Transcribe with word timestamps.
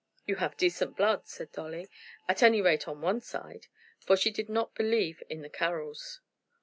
"You 0.25 0.37
have 0.37 0.57
decent 0.57 0.97
blood," 0.97 1.27
said 1.27 1.51
Dolly; 1.51 1.87
"at 2.27 2.41
any 2.41 2.59
rate 2.59 2.87
on 2.87 3.01
one 3.01 3.21
side," 3.21 3.67
for 3.99 4.17
she 4.17 4.31
did 4.31 4.49
not 4.49 4.73
believe 4.73 5.21
in 5.29 5.43
the 5.43 5.47
Carrolls. 5.49 6.21